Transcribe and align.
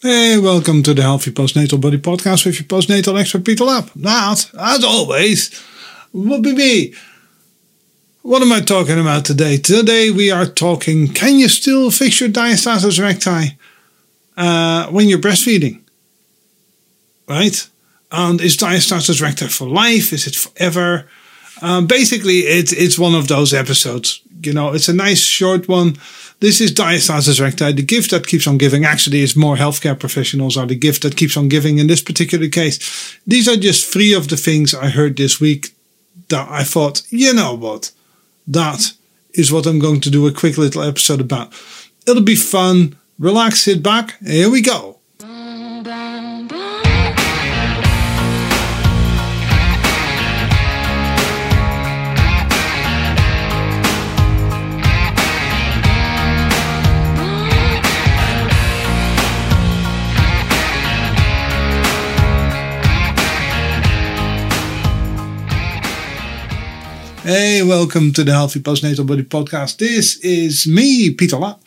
Hey, 0.00 0.38
welcome 0.38 0.84
to 0.84 0.94
the 0.94 1.02
Healthy 1.02 1.32
Postnatal 1.32 1.80
Body 1.80 1.98
Podcast 1.98 2.46
with 2.46 2.54
your 2.60 2.68
postnatal 2.68 3.18
expert 3.18 3.44
Peter 3.44 3.64
Lapp. 3.64 3.90
That, 3.96 4.48
as 4.56 4.84
always, 4.84 5.50
will 6.12 6.40
be 6.40 6.54
me. 6.54 6.94
What 8.22 8.40
am 8.40 8.52
I 8.52 8.60
talking 8.60 9.00
about 9.00 9.24
today? 9.24 9.56
Today 9.56 10.12
we 10.12 10.30
are 10.30 10.46
talking 10.46 11.08
can 11.08 11.40
you 11.40 11.48
still 11.48 11.90
fix 11.90 12.20
your 12.20 12.28
diastasis 12.28 13.00
recti 13.00 13.58
uh, 14.36 14.86
when 14.90 15.08
you're 15.08 15.18
breastfeeding? 15.18 15.80
Right? 17.28 17.68
And 18.12 18.40
is 18.40 18.56
diastasis 18.56 19.20
recti 19.20 19.48
for 19.48 19.66
life? 19.66 20.12
Is 20.12 20.28
it 20.28 20.36
forever? 20.36 21.08
Um, 21.60 21.88
basically, 21.88 22.46
it's 22.46 22.72
it's 22.72 23.00
one 23.00 23.16
of 23.16 23.26
those 23.26 23.52
episodes. 23.52 24.22
You 24.44 24.52
know, 24.52 24.74
it's 24.74 24.88
a 24.88 24.94
nice 24.94 25.24
short 25.24 25.66
one. 25.66 25.96
This 26.40 26.60
is 26.60 26.72
diastasis 26.72 27.40
recti, 27.40 27.72
the 27.72 27.82
gift 27.82 28.12
that 28.12 28.26
keeps 28.26 28.46
on 28.46 28.58
giving. 28.58 28.84
Actually, 28.84 29.22
is 29.22 29.34
more 29.34 29.56
healthcare 29.56 29.98
professionals 29.98 30.56
are 30.56 30.66
the 30.66 30.76
gift 30.76 31.02
that 31.02 31.16
keeps 31.16 31.36
on 31.36 31.48
giving 31.48 31.78
in 31.78 31.88
this 31.88 32.02
particular 32.02 32.48
case. 32.48 33.18
These 33.26 33.48
are 33.48 33.56
just 33.56 33.92
three 33.92 34.14
of 34.14 34.28
the 34.28 34.36
things 34.36 34.74
I 34.74 34.88
heard 34.88 35.16
this 35.16 35.40
week 35.40 35.74
that 36.28 36.48
I 36.48 36.62
thought, 36.62 37.02
you 37.10 37.34
know 37.34 37.54
what, 37.54 37.90
that 38.46 38.92
is 39.34 39.50
what 39.50 39.66
I'm 39.66 39.78
going 39.78 40.00
to 40.02 40.10
do 40.10 40.26
a 40.26 40.32
quick 40.32 40.58
little 40.58 40.82
episode 40.82 41.20
about. 41.20 41.52
It'll 42.06 42.22
be 42.22 42.36
fun. 42.36 42.96
Relax, 43.18 43.62
sit 43.62 43.82
back. 43.82 44.18
Here 44.20 44.50
we 44.50 44.62
go. 44.62 44.97
Hey, 67.28 67.62
welcome 67.62 68.14
to 68.14 68.24
the 68.24 68.32
Healthy 68.32 68.60
Postnatal 68.60 69.06
Body 69.06 69.22
Podcast. 69.22 69.76
This 69.76 70.16
is 70.20 70.66
me, 70.66 71.10
Peter 71.10 71.36
Lapp, 71.36 71.60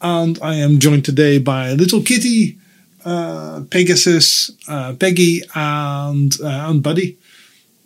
and 0.00 0.36
I 0.42 0.56
am 0.56 0.80
joined 0.80 1.04
today 1.04 1.38
by 1.38 1.70
little 1.74 2.02
kitty, 2.02 2.58
uh, 3.04 3.62
Pegasus, 3.70 4.50
uh, 4.66 4.94
Peggy, 4.94 5.42
and, 5.54 6.36
uh, 6.42 6.66
and 6.68 6.82
Buddy. 6.82 7.16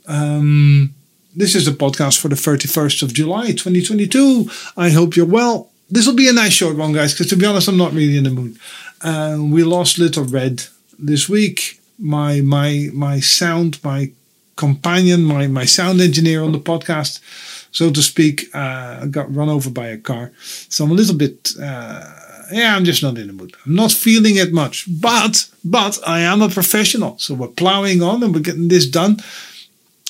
Um, 0.06 0.94
this 1.36 1.54
is 1.54 1.66
the 1.66 1.72
podcast 1.72 2.18
for 2.18 2.28
the 2.28 2.34
31st 2.34 3.02
of 3.02 3.12
July, 3.12 3.48
2022. 3.48 4.48
I 4.78 4.88
hope 4.88 5.14
you're 5.14 5.26
well. 5.26 5.70
This 5.90 6.06
will 6.06 6.14
be 6.14 6.30
a 6.30 6.32
nice 6.32 6.54
short 6.54 6.78
one, 6.78 6.94
guys, 6.94 7.12
because 7.12 7.28
to 7.28 7.36
be 7.36 7.44
honest, 7.44 7.68
I'm 7.68 7.76
not 7.76 7.92
really 7.92 8.16
in 8.16 8.24
the 8.24 8.30
mood. 8.30 8.56
Uh, 9.02 9.36
we 9.38 9.64
lost 9.64 9.98
Little 9.98 10.24
Red 10.24 10.64
this 10.98 11.28
week. 11.28 11.78
My 11.98 12.40
my 12.40 12.88
my 12.94 13.20
sound, 13.20 13.84
my 13.84 14.12
companion, 14.59 15.25
my, 15.25 15.47
my 15.47 15.64
sound 15.64 16.01
engineer 16.01 16.42
on 16.42 16.53
the 16.53 16.59
podcast, 16.59 17.20
so 17.70 17.91
to 17.91 18.03
speak, 18.03 18.55
uh, 18.55 19.06
got 19.06 19.34
run 19.34 19.48
over 19.48 19.70
by 19.70 19.87
a 19.89 19.97
car. 19.97 20.33
So 20.69 20.84
I'm 20.84 20.91
a 20.91 20.95
little 20.95 21.17
bit, 21.17 21.53
uh, 21.62 22.03
yeah, 22.53 22.75
I'm 22.77 22.84
just 22.84 23.03
not 23.03 23.17
in 23.17 23.29
the 23.29 23.33
mood. 23.33 23.55
I'm 23.64 23.75
not 23.75 23.92
feeling 23.92 24.36
it 24.36 24.53
much, 24.53 24.84
but, 24.89 25.48
but 25.64 25.98
I 26.06 26.20
am 26.20 26.42
a 26.42 26.48
professional. 26.48 27.17
So 27.19 27.34
we're 27.34 27.48
plowing 27.48 28.03
on 28.03 28.23
and 28.23 28.34
we're 28.34 28.41
getting 28.41 28.69
this 28.69 28.86
done. 28.86 29.19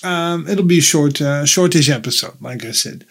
Um, 0.03 0.49
it'll 0.49 0.65
be 0.65 0.79
a 0.79 0.83
short, 0.93 1.21
uh, 1.21 1.45
shortish 1.45 1.91
episode, 1.91 2.41
like 2.41 2.65
I 2.65 2.73
said. 2.73 3.05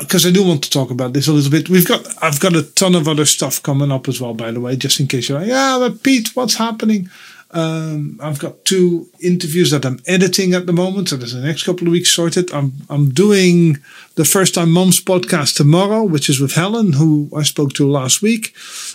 Because 0.00 0.26
uh, 0.26 0.28
I 0.28 0.32
do 0.32 0.46
want 0.46 0.62
to 0.64 0.70
talk 0.70 0.90
about 0.90 1.12
this 1.12 1.28
a 1.28 1.32
little 1.32 1.50
bit. 1.50 1.68
We've 1.70 1.88
got, 1.88 2.06
I've 2.22 2.40
got 2.40 2.54
a 2.54 2.62
ton 2.62 2.94
of 2.94 3.08
other 3.08 3.24
stuff 3.24 3.62
coming 3.62 3.90
up 3.90 4.08
as 4.08 4.20
well, 4.20 4.34
by 4.34 4.50
the 4.50 4.60
way, 4.60 4.76
just 4.76 5.00
in 5.00 5.06
case 5.06 5.28
you're 5.28 5.40
like, 5.40 5.48
yeah, 5.48 5.78
but 5.80 6.02
Pete, 6.02 6.36
what's 6.36 6.56
happening? 6.56 7.08
Um, 7.54 8.18
I've 8.22 8.38
got 8.38 8.64
two 8.64 9.08
interviews 9.20 9.70
that 9.72 9.84
I'm 9.84 10.00
editing 10.06 10.54
at 10.54 10.64
the 10.66 10.72
moment, 10.72 11.10
so 11.10 11.16
there's 11.16 11.34
the 11.34 11.40
next 11.40 11.64
couple 11.64 11.86
of 11.86 11.92
weeks 11.92 12.10
sorted. 12.10 12.50
I'm 12.52 12.72
I'm 12.88 13.10
doing 13.10 13.76
the 14.14 14.24
first 14.24 14.54
time 14.54 14.72
moms 14.72 15.00
podcast 15.00 15.56
tomorrow, 15.56 16.02
which 16.02 16.30
is 16.30 16.40
with 16.40 16.54
Helen, 16.54 16.94
who 16.94 17.28
I 17.36 17.42
spoke 17.42 17.74
to 17.74 17.90
last 17.90 18.22
week. 18.22 18.54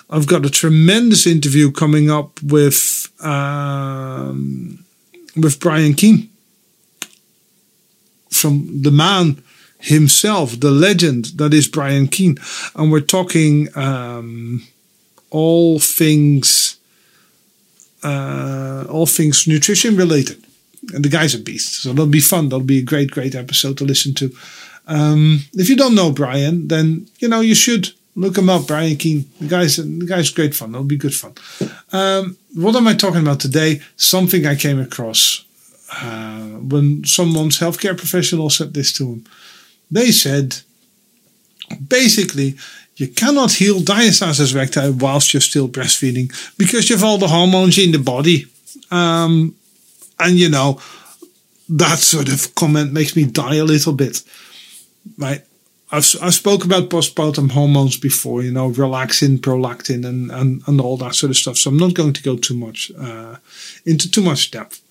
I've 0.09 0.25
got 0.25 0.45
a 0.45 0.49
tremendous 0.49 1.27
interview 1.27 1.71
coming 1.71 2.09
up 2.09 2.41
with 2.41 3.11
um, 3.23 4.83
with 5.35 5.59
Brian 5.59 5.93
Keane 5.93 6.29
from 8.31 8.81
the 8.81 8.91
man 8.91 9.43
himself, 9.79 10.59
the 10.59 10.71
legend 10.71 11.25
that 11.35 11.53
is 11.53 11.67
Brian 11.67 12.07
Keane, 12.07 12.37
and 12.75 12.91
we're 12.91 13.01
talking 13.01 13.69
um, 13.77 14.65
all 15.29 15.79
things 15.79 16.76
uh, 18.03 18.85
all 18.89 19.05
things 19.05 19.47
nutrition 19.47 19.95
related. 19.95 20.43
And 20.93 21.03
the 21.03 21.09
guy's 21.09 21.33
a 21.33 21.39
beast, 21.39 21.81
so 21.81 21.89
that'll 21.89 22.05
be 22.05 22.21
fun. 22.21 22.49
That'll 22.49 22.65
be 22.65 22.79
a 22.79 22.83
great, 22.83 23.11
great 23.11 23.35
episode 23.35 23.77
to 23.77 23.83
listen 23.83 24.13
to. 24.15 24.31
Um, 24.87 25.41
if 25.53 25.69
you 25.69 25.75
don't 25.75 25.95
know 25.95 26.11
Brian, 26.11 26.67
then 26.67 27.07
you 27.19 27.27
know 27.27 27.41
you 27.41 27.55
should 27.55 27.89
look 28.15 28.37
him 28.37 28.49
up. 28.49 28.67
Brian 28.67 28.95
Keane, 28.95 29.25
the 29.39 29.47
guy's 29.47 29.77
the 29.77 30.05
guy's 30.07 30.29
great 30.29 30.55
fun. 30.55 30.71
It'll 30.71 30.83
be 30.83 30.97
good 30.97 31.13
fun. 31.13 31.33
Um, 31.91 32.37
what 32.55 32.75
am 32.75 32.87
I 32.87 32.93
talking 32.93 33.21
about 33.21 33.39
today? 33.39 33.81
Something 33.95 34.45
I 34.45 34.55
came 34.55 34.79
across 34.79 35.43
uh, 36.01 36.59
when 36.71 37.03
someone's 37.03 37.59
healthcare 37.59 37.97
professional 37.97 38.49
said 38.49 38.73
this 38.73 38.93
to 38.93 39.05
him. 39.07 39.25
They 39.89 40.11
said, 40.11 40.57
basically, 41.87 42.57
you 42.97 43.07
cannot 43.07 43.53
heal 43.53 43.79
diastasis 43.79 44.53
recti 44.53 44.89
whilst 44.89 45.33
you're 45.33 45.41
still 45.41 45.69
breastfeeding 45.69 46.33
because 46.57 46.89
you 46.89 46.95
have 46.95 47.05
all 47.05 47.17
the 47.17 47.27
hormones 47.27 47.77
in 47.77 47.91
the 47.91 47.99
body. 47.99 48.47
Um, 48.91 49.55
and 50.19 50.37
you 50.37 50.49
know, 50.49 50.81
that 51.69 51.99
sort 51.99 52.27
of 52.27 52.53
comment 52.55 52.91
makes 52.91 53.15
me 53.15 53.25
die 53.25 53.55
a 53.55 53.63
little 53.63 53.93
bit. 53.93 54.23
Right? 55.17 55.43
I've, 55.91 56.15
I've 56.21 56.33
spoke 56.33 56.65
about 56.65 56.89
postpartum 56.89 57.51
hormones 57.51 57.97
before, 57.97 58.41
you 58.41 58.51
know, 58.51 58.71
relaxin, 58.71 59.37
prolactin, 59.37 60.05
and, 60.05 60.31
and, 60.31 60.61
and 60.67 60.81
all 60.81 60.97
that 60.97 61.15
sort 61.15 61.29
of 61.29 61.37
stuff. 61.37 61.55
So 61.55 61.69
I'm 61.69 61.77
not 61.77 61.93
going 61.93 62.13
to 62.13 62.23
go 62.23 62.35
too 62.35 62.55
much 62.55 62.91
uh, 62.99 63.37
into 63.85 64.11
too 64.11 64.21
much 64.21 64.51
depth. 64.51 64.81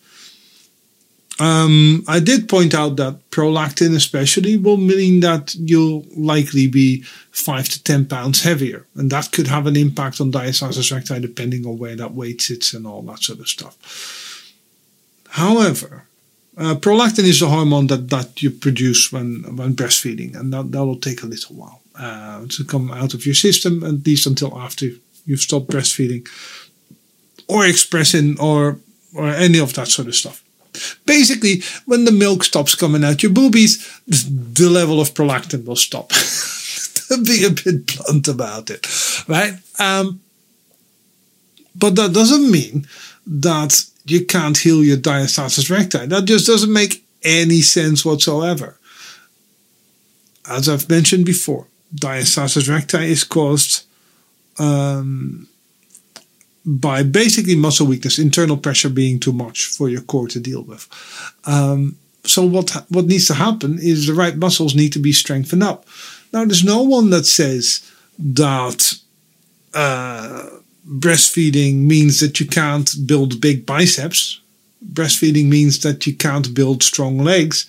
Um, 1.38 2.02
I 2.08 2.19
did 2.20 2.48
point 2.48 2.74
out 2.74 2.97
that 2.97 3.30
prolactin, 3.30 3.94
especially, 3.94 4.56
will 4.56 4.78
mean 4.78 5.20
that 5.20 5.54
you'll 5.54 6.04
likely 6.16 6.66
be 6.66 7.02
five 7.30 7.69
to 7.69 7.82
10 7.82 8.06
pounds 8.06 8.42
heavier. 8.42 8.86
And 8.94 9.10
that 9.10 9.32
could 9.32 9.47
have 9.47 9.66
an 9.66 9.76
impact 9.76 10.20
on 10.20 10.32
diastasis 10.32 10.91
recti 10.92 11.20
depending 11.20 11.66
on 11.66 11.78
where 11.78 11.97
that 11.97 12.14
weight 12.14 12.41
sits 12.41 12.72
and 12.72 12.86
all 12.86 13.02
that 13.02 13.22
sort 13.22 13.41
of 13.41 13.48
stuff. 13.48 13.76
However, 15.30 16.06
uh, 16.56 16.74
prolactin 16.76 17.24
is 17.24 17.42
a 17.42 17.48
hormone 17.48 17.88
that, 17.88 18.08
that 18.08 18.42
you 18.42 18.50
produce 18.50 19.12
when, 19.12 19.42
when 19.56 19.74
breastfeeding, 19.74 20.34
and 20.34 20.53
that, 20.54 20.72
that 20.72 20.84
will 20.86 20.98
take 20.98 21.22
a 21.22 21.26
little 21.26 21.54
while 21.54 21.82
uh, 21.98 22.47
to 22.48 22.64
come 22.64 22.91
out 22.91 23.12
of 23.12 23.26
your 23.26 23.34
system, 23.34 23.84
at 23.84 24.06
least 24.06 24.26
until 24.26 24.58
after 24.58 24.86
you've 25.26 25.41
stopped 25.41 25.68
breastfeeding 25.68 26.26
or 27.47 27.66
expressing 27.66 28.41
or, 28.41 28.78
or 29.14 29.28
any 29.28 29.58
of 29.58 29.74
that 29.74 29.88
sort 29.88 30.08
of 30.08 30.14
stuff. 30.14 30.42
Basically, 31.04 31.62
when 31.84 32.04
the 32.04 32.12
milk 32.12 32.44
stops 32.44 32.75
coming 32.75 33.04
out 33.04 33.22
your 33.22 33.32
boobies, 33.32 34.00
the 34.06 34.69
level 34.70 35.00
of 35.00 35.14
prolactin 35.14 35.64
will 35.64 35.76
stop. 35.76 36.10
to 36.10 37.22
be 37.22 37.44
a 37.44 37.50
bit 37.50 37.87
blunt 37.87 38.28
about 38.28 38.70
it, 38.70 38.86
right? 39.28 39.54
Um, 39.78 40.20
but 41.75 41.94
that 41.97 42.12
doesn't 42.12 42.50
mean 42.50 42.86
that 43.26 43.84
you 44.04 44.25
can't 44.25 44.56
heal 44.56 44.82
your 44.82 44.97
diastasis 44.97 45.70
recti. 45.70 46.06
That 46.06 46.25
just 46.25 46.47
doesn't 46.47 46.72
make 46.72 47.04
any 47.22 47.60
sense 47.60 48.04
whatsoever. 48.04 48.78
As 50.48 50.69
I've 50.69 50.88
mentioned 50.88 51.26
before, 51.26 51.66
diastasis 51.94 52.69
recti 52.69 53.10
is 53.10 53.25
caused 53.25 53.84
um, 54.59 55.48
by 56.66 57.04
basically 57.04 57.54
muscle 57.54 57.86
weakness, 57.86 58.18
internal 58.18 58.57
pressure 58.57 58.91
being 58.91 59.21
too 59.21 59.33
much 59.33 59.66
for 59.66 59.89
your 59.89 60.03
core 60.03 60.27
to 60.28 60.41
deal 60.41 60.63
with. 60.63 60.89
Um, 61.45 61.97
so 62.24 62.45
what 62.45 62.71
what 62.89 63.07
needs 63.07 63.27
to 63.27 63.34
happen 63.34 63.78
is 63.80 64.07
the 64.07 64.15
right 64.15 64.36
muscles 64.36 64.74
need 64.74 64.92
to 64.92 64.98
be 64.98 65.13
strengthened 65.13 65.63
up. 65.63 65.86
Now, 66.33 66.45
there's 66.45 66.65
no 66.65 66.83
one 66.83 67.10
that 67.10 67.24
says 67.24 67.89
that 68.18 68.95
uh, 69.74 70.47
breastfeeding 70.89 71.74
means 71.86 72.18
that 72.18 72.41
you 72.41 72.47
can't 72.47 72.91
build 73.07 73.41
big 73.41 73.65
biceps. 73.65 74.41
Breastfeeding 74.92 75.47
means 75.47 75.80
that 75.80 76.04
you 76.07 76.16
can't 76.16 76.53
build 76.53 76.83
strong 76.83 77.19
legs. 77.19 77.66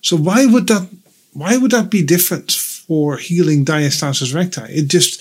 So 0.00 0.16
why 0.16 0.46
would 0.46 0.68
that 0.68 0.88
why 1.32 1.56
would 1.56 1.72
that 1.72 1.90
be 1.90 2.04
different 2.04 2.52
for 2.52 3.16
healing 3.16 3.64
diastasis 3.64 4.32
recti? 4.32 4.62
It 4.62 4.86
just 4.86 5.20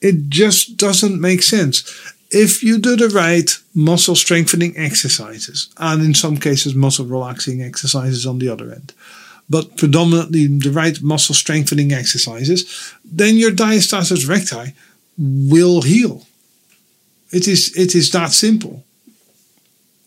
it 0.00 0.30
just 0.30 0.78
doesn't 0.78 1.20
make 1.20 1.42
sense 1.42 1.84
if 2.30 2.62
you 2.62 2.78
do 2.78 2.96
the 2.96 3.08
right 3.08 3.50
muscle 3.74 4.14
strengthening 4.14 4.76
exercises, 4.76 5.68
and 5.78 6.02
in 6.02 6.14
some 6.14 6.36
cases, 6.36 6.74
muscle 6.74 7.06
relaxing 7.06 7.62
exercises 7.62 8.26
on 8.26 8.38
the 8.38 8.48
other 8.48 8.70
end, 8.70 8.92
but 9.48 9.76
predominantly 9.76 10.46
the 10.46 10.70
right 10.70 11.00
muscle 11.00 11.34
strengthening 11.34 11.92
exercises, 11.92 12.94
then 13.04 13.36
your 13.36 13.50
diastasis 13.50 14.28
recti 14.28 14.74
will 15.16 15.82
heal. 15.82 16.26
It 17.30 17.48
is 17.48 17.74
it 17.76 17.94
is 17.94 18.10
that 18.12 18.32
simple. 18.32 18.84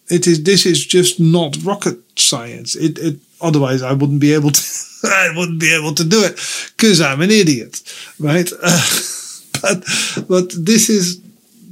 It 0.09 0.27
is 0.27 0.43
this 0.43 0.65
is 0.65 0.85
just 0.85 1.19
not 1.19 1.57
rocket 1.63 1.97
science. 2.19 2.75
It, 2.75 2.99
it 2.99 3.19
otherwise 3.39 3.81
I 3.81 3.93
wouldn't 3.93 4.21
be 4.21 4.33
able 4.33 4.51
to 4.51 4.61
I 5.03 5.33
wouldn't 5.35 5.59
be 5.59 5.75
able 5.75 5.95
to 5.95 6.03
do 6.03 6.23
it 6.23 6.35
because 6.77 7.01
I'm 7.01 7.21
an 7.21 7.31
idiot, 7.31 7.81
right? 8.19 8.49
Uh, 8.61 8.87
but 9.61 9.83
but 10.27 10.65
this 10.65 10.89
is 10.89 11.19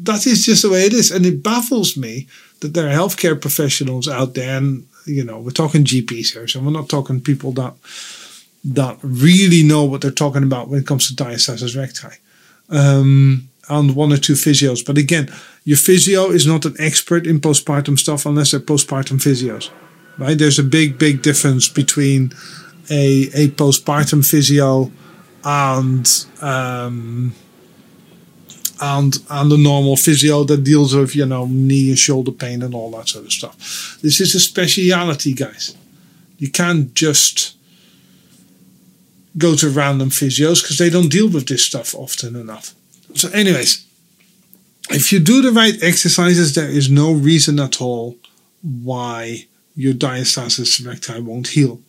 that 0.09 0.25
is 0.25 0.45
just 0.45 0.63
the 0.63 0.69
way 0.69 0.85
it 0.85 0.93
is, 0.93 1.11
and 1.11 1.25
it 1.25 1.43
baffles 1.43 1.95
me 1.95 2.27
that 2.61 2.73
there 2.73 2.87
are 2.87 2.93
healthcare 2.93 3.39
professionals 3.39 4.07
out 4.07 4.33
there, 4.33 4.57
and 4.57 4.87
you 5.05 5.23
know 5.23 5.39
we're 5.39 5.51
talking 5.51 5.83
GPs 5.83 6.33
here, 6.33 6.47
so 6.47 6.59
we're 6.59 6.71
not 6.71 6.89
talking 6.89 7.21
people 7.21 7.51
that 7.53 7.73
that 8.63 8.97
really 9.01 9.63
know 9.63 9.85
what 9.85 10.01
they're 10.01 10.11
talking 10.11 10.43
about 10.43 10.67
when 10.67 10.79
it 10.79 10.87
comes 10.87 11.07
to 11.07 11.23
diastasis 11.23 11.77
recti. 11.77 12.17
Um, 12.69 13.49
and 13.69 13.95
one 13.95 14.11
or 14.11 14.17
two 14.17 14.33
physios. 14.33 14.83
But 14.83 14.97
again, 14.97 15.31
your 15.63 15.77
physio 15.77 16.31
is 16.31 16.47
not 16.47 16.65
an 16.65 16.75
expert 16.79 17.27
in 17.27 17.39
postpartum 17.39 17.99
stuff 17.99 18.25
unless 18.25 18.51
they're 18.51 18.59
postpartum 18.59 19.21
physios. 19.21 19.69
Right? 20.17 20.37
There's 20.37 20.59
a 20.59 20.63
big, 20.63 20.97
big 20.97 21.21
difference 21.21 21.69
between 21.69 22.33
a 22.89 23.29
a 23.33 23.49
postpartum 23.49 24.27
physio 24.27 24.91
and 25.43 26.25
um, 26.41 27.33
and 28.81 29.17
and 29.29 29.51
the 29.51 29.57
normal 29.57 29.95
physio 29.95 30.43
that 30.45 30.63
deals 30.63 30.95
with 30.95 31.15
you 31.15 31.25
know 31.25 31.45
knee 31.45 31.89
and 31.89 31.99
shoulder 31.99 32.31
pain 32.31 32.61
and 32.61 32.73
all 32.73 32.91
that 32.91 33.09
sort 33.09 33.25
of 33.25 33.31
stuff. 33.31 33.99
This 34.01 34.21
is 34.21 34.35
a 34.35 34.39
speciality, 34.39 35.33
guys. 35.33 35.75
You 36.37 36.49
can't 36.49 36.93
just 36.93 37.55
go 39.37 39.55
to 39.55 39.69
random 39.69 40.09
physios 40.09 40.61
because 40.61 40.77
they 40.77 40.89
don't 40.89 41.09
deal 41.09 41.29
with 41.29 41.47
this 41.47 41.63
stuff 41.63 41.93
often 41.95 42.35
enough. 42.35 42.73
So, 43.13 43.29
anyways, 43.29 43.85
if 44.89 45.11
you 45.11 45.19
do 45.19 45.41
the 45.41 45.51
right 45.51 45.81
exercises, 45.81 46.55
there 46.55 46.69
is 46.69 46.89
no 46.89 47.11
reason 47.11 47.59
at 47.59 47.81
all 47.81 48.17
why 48.61 49.45
your 49.75 49.93
diastasis 49.93 50.85
recti 50.85 51.19
won't 51.21 51.49
heal. 51.49 51.79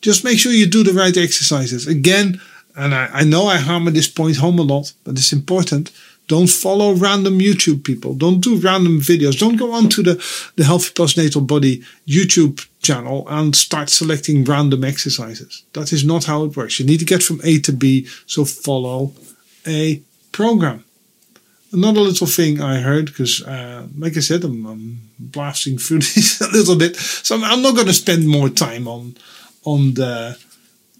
Just 0.00 0.24
make 0.24 0.38
sure 0.38 0.52
you 0.52 0.66
do 0.66 0.84
the 0.84 0.92
right 0.92 1.16
exercises. 1.16 1.86
Again, 1.86 2.40
and 2.76 2.94
I, 2.94 3.08
I 3.12 3.24
know 3.24 3.46
I 3.46 3.56
hammer 3.56 3.90
this 3.90 4.08
point 4.08 4.36
home 4.36 4.58
a 4.58 4.62
lot, 4.62 4.92
but 5.04 5.12
it's 5.16 5.32
important. 5.32 5.90
Don't 6.26 6.48
follow 6.48 6.94
random 6.94 7.38
YouTube 7.38 7.84
people. 7.84 8.14
Don't 8.14 8.40
do 8.40 8.56
random 8.56 9.00
videos. 9.00 9.38
Don't 9.38 9.56
go 9.56 9.72
onto 9.72 10.02
the, 10.02 10.14
the 10.56 10.64
Healthy 10.64 10.94
Postnatal 10.94 11.46
Body 11.46 11.82
YouTube 12.08 12.66
channel 12.80 13.26
and 13.28 13.54
start 13.54 13.90
selecting 13.90 14.44
random 14.44 14.84
exercises. 14.84 15.64
That 15.74 15.92
is 15.92 16.04
not 16.04 16.24
how 16.24 16.44
it 16.44 16.56
works. 16.56 16.80
You 16.80 16.86
need 16.86 17.00
to 17.00 17.04
get 17.04 17.22
from 17.22 17.40
A 17.44 17.58
to 17.60 17.72
B, 17.72 18.06
so 18.26 18.44
follow 18.44 19.12
a 19.66 20.00
program. 20.32 20.84
Another 21.72 22.00
little 22.00 22.26
thing 22.26 22.60
I 22.60 22.80
heard, 22.80 23.06
because 23.06 23.42
uh, 23.42 23.86
like 23.98 24.16
I 24.16 24.20
said, 24.20 24.44
I'm, 24.44 24.64
I'm, 24.66 25.00
blasting 25.18 25.78
through 25.78 25.98
this 26.14 26.40
a 26.40 26.50
little 26.50 26.76
bit, 26.76 26.96
so 26.96 27.34
I'm, 27.36 27.44
I'm 27.44 27.62
not 27.62 27.74
going 27.74 27.86
to 27.86 27.92
spend 27.92 28.28
more 28.28 28.48
time 28.48 28.86
on 28.86 29.16
on 29.64 29.94
the 29.94 30.38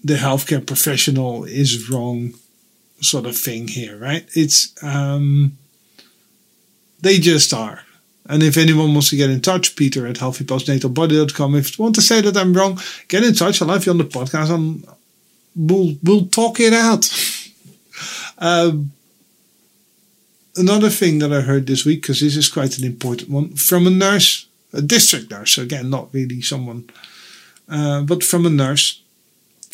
the 0.03 0.15
healthcare 0.15 0.65
professional 0.65 1.45
is 1.45 1.89
wrong 1.89 2.33
sort 3.05 3.25
of 3.25 3.37
thing 3.37 3.67
here, 3.67 3.97
right? 3.97 4.27
It's 4.33 4.73
um, 4.83 5.57
they 7.01 7.19
just 7.19 7.53
are. 7.53 7.81
And 8.27 8.41
if 8.41 8.57
anyone 8.57 8.93
wants 8.93 9.11
to 9.11 9.17
get 9.17 9.29
in 9.29 9.41
touch, 9.41 9.75
Peter 9.75 10.07
at 10.07 10.15
healthypostnatalbody.com. 10.15 11.55
If 11.55 11.77
you 11.77 11.83
want 11.83 11.95
to 11.95 12.01
say 12.01 12.21
that 12.21 12.35
I'm 12.35 12.53
wrong, 12.53 12.79
get 13.07 13.23
in 13.23 13.33
touch. 13.33 13.61
I'll 13.61 13.67
have 13.69 13.85
you 13.85 13.91
on 13.91 13.99
the 13.99 14.03
podcast 14.03 14.49
and 14.49 14.85
we'll, 15.55 15.95
we'll 16.01 16.25
talk 16.25 16.59
it 16.59 16.73
out. 16.73 17.07
um, 18.39 18.91
another 20.55 20.89
thing 20.89 21.19
that 21.19 21.31
I 21.31 21.41
heard 21.41 21.67
this 21.67 21.85
week, 21.85 22.01
because 22.01 22.19
this 22.19 22.35
is 22.35 22.49
quite 22.49 22.77
an 22.79 22.85
important 22.85 23.29
one, 23.29 23.55
from 23.55 23.85
a 23.85 23.91
nurse, 23.91 24.47
a 24.73 24.81
district 24.81 25.29
nurse, 25.29 25.51
so 25.51 25.61
again, 25.61 25.89
not 25.89 26.11
really 26.11 26.41
someone, 26.41 26.89
uh, 27.69 28.01
but 28.01 28.23
from 28.23 28.45
a 28.45 28.49
nurse. 28.49 29.01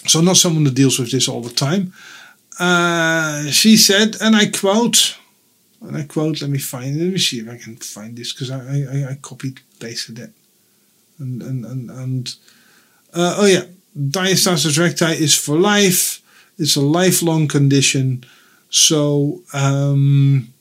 So 0.07 0.19
not 0.19 0.37
someone 0.37 0.63
that 0.65 0.73
deals 0.73 0.99
with 0.99 1.11
this 1.11 1.29
all 1.29 1.41
the 1.41 1.53
time. 1.53 1.93
Uh, 2.59 3.45
she 3.45 3.77
said, 3.77 4.17
and 4.21 4.35
I 4.35 4.47
quote, 4.47 5.17
and 5.81 5.97
I 5.97 6.03
quote, 6.03 6.41
let 6.41 6.51
me 6.51 6.59
find 6.59 6.95
it, 6.95 7.03
let 7.03 7.13
me 7.13 7.17
see 7.17 7.39
if 7.39 7.49
I 7.49 7.57
can 7.57 7.75
find 7.77 8.15
this, 8.15 8.33
because 8.33 8.51
I, 8.51 8.59
I, 8.59 9.11
I 9.11 9.17
copied, 9.21 9.61
pasted 9.79 10.19
it. 10.19 10.31
And, 11.17 11.41
and, 11.41 11.65
and, 11.65 11.89
and 11.89 12.35
uh, 13.13 13.35
oh 13.39 13.45
yeah, 13.45 13.63
diastasis 13.97 14.79
recti 14.79 15.23
is 15.23 15.35
for 15.35 15.57
life. 15.57 16.21
It's 16.57 16.75
a 16.75 16.81
lifelong 16.81 17.47
condition. 17.47 18.23
So, 18.69 19.41
um, 19.53 20.51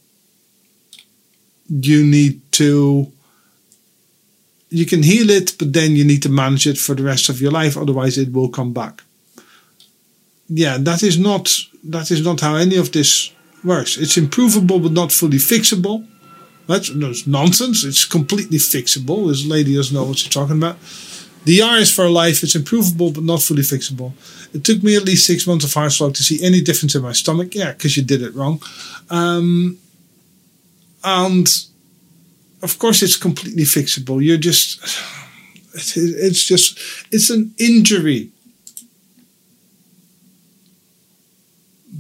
you 1.71 2.05
need 2.05 2.41
to 2.53 3.11
you 4.71 4.87
can 4.87 5.03
heal 5.03 5.31
it 5.31 5.55
but 5.59 5.73
then 5.73 5.97
you 5.97 6.05
need 6.05 6.23
to 6.23 6.29
manage 6.29 6.67
it 6.67 6.79
for 6.79 6.95
the 6.95 7.03
rest 7.03 7.29
of 7.29 7.41
your 7.41 7.53
life 7.53 7.77
otherwise 7.77 8.19
it 8.19 8.33
will 8.33 8.49
come 8.49 8.73
back 8.73 9.03
yeah 10.49 10.77
that 10.79 11.03
is 11.03 11.19
not 11.19 11.49
that 11.85 12.11
is 12.11 12.25
not 12.25 12.41
how 12.41 12.57
any 12.57 12.77
of 12.77 12.93
this 12.93 13.33
works. 13.65 13.97
It's 13.97 14.17
improvable 14.17 14.81
but 14.81 14.93
not 14.93 15.13
fully 15.13 15.39
fixable. 15.39 16.07
That's, 16.67 16.91
that's 16.91 17.27
nonsense. 17.27 17.85
It's 17.85 18.05
completely 18.05 18.59
fixable 18.59 19.29
this 19.29 19.47
lady 19.47 19.75
doesn't 19.75 19.95
know 19.95 20.05
what 20.05 20.19
she's 20.19 20.33
talking 20.33 20.57
about. 20.59 20.77
DR 21.45 21.81
is 21.81 21.93
for 21.93 22.09
life 22.11 22.43
it's 22.43 22.55
improvable 22.55 23.11
but 23.11 23.25
not 23.25 23.43
fully 23.43 23.63
fixable. 23.63 24.13
It 24.55 24.65
took 24.65 24.83
me 24.83 24.97
at 24.97 25.05
least 25.05 25.27
six 25.27 25.47
months 25.47 25.65
of 25.65 25.71
HeartSlog 25.71 26.15
to 26.15 26.23
see 26.23 26.45
any 26.45 26.61
difference 26.61 26.95
in 26.95 27.03
my 27.03 27.13
stomach. 27.13 27.55
Yeah 27.55 27.73
because 27.73 27.97
you 27.97 28.03
did 28.03 28.23
it 28.23 28.35
wrong. 28.35 28.63
Um, 29.09 29.79
and 31.03 31.49
of 32.63 32.79
course 32.79 33.03
it's 33.03 33.17
completely 33.17 33.65
fixable. 33.65 34.23
You're 34.23 34.37
just 34.37 34.81
it's 35.75 36.45
just 36.45 36.79
it's 37.11 37.31
an 37.31 37.55
injury 37.59 38.31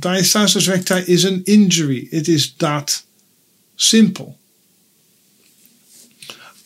diastasis 0.01 0.69
recti 0.69 1.13
is 1.13 1.25
an 1.25 1.45
injury 1.47 2.09
it 2.13 2.29
is 2.29 2.53
that 2.55 3.03
simple 3.77 4.37